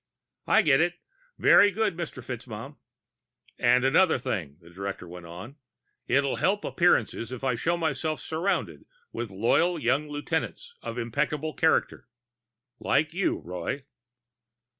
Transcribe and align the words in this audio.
"I 0.47 0.63
get 0.63 0.81
it. 0.81 0.95
Very 1.37 1.69
good, 1.69 1.95
Mr. 1.95 2.23
FitzMaugham." 2.23 2.77
"And 3.59 3.85
another 3.85 4.17
thing," 4.17 4.57
the 4.59 4.71
Director 4.71 5.07
went 5.07 5.27
on. 5.27 5.57
"It'll 6.07 6.37
help 6.37 6.65
appearances 6.65 7.31
if 7.31 7.43
I 7.43 7.53
show 7.53 7.77
myself 7.77 8.19
surrounded 8.19 8.85
with 9.13 9.29
loyal 9.29 9.77
young 9.77 10.09
lieutenants 10.09 10.73
of 10.81 10.97
impeccable 10.97 11.53
character. 11.53 12.07
Like 12.79 13.13
you, 13.13 13.43
Roy." 13.45 13.85